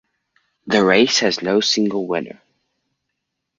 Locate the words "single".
1.61-2.07